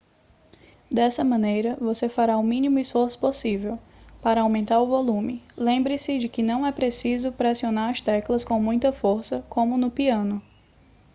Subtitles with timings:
[0.89, 3.77] dessa maneira você fará o mínimo esforço possível
[4.19, 8.91] para aumentar o volume lembre-se de que não é preciso pressionar as teclas com muita
[8.91, 10.41] força como no piano